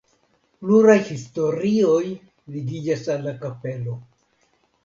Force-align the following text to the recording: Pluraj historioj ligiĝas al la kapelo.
Pluraj 0.63 0.95
historioj 1.09 2.01
ligiĝas 2.57 3.07
al 3.17 3.25
la 3.29 3.35
kapelo. 3.45 3.95